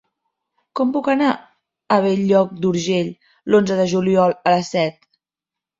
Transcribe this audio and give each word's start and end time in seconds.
Com 0.79 0.93
puc 0.95 1.09
anar 1.13 1.27
a 1.35 1.99
Bell-lloc 2.07 2.57
d'Urgell 2.65 3.15
l'onze 3.53 3.79
de 3.83 3.89
juliol 3.95 4.39
a 4.53 4.57
les 4.59 4.75
set? 4.79 5.03